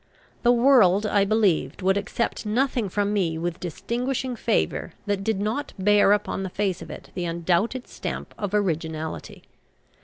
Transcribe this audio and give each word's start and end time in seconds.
The 0.41 0.51
world, 0.51 1.05
I 1.05 1.23
believed, 1.25 1.83
would 1.83 1.95
accept 1.95 2.43
nothing 2.43 2.89
from 2.89 3.13
me 3.13 3.37
with 3.37 3.59
distinguishing 3.59 4.35
favour 4.35 4.93
that 5.05 5.23
did 5.23 5.39
not 5.39 5.73
bear 5.77 6.11
upon 6.11 6.41
the 6.41 6.49
face 6.49 6.81
of 6.81 6.89
it 6.89 7.11
the 7.13 7.25
undoubted 7.25 7.87
stamp 7.87 8.33
of 8.35 8.55
originality. 8.55 9.43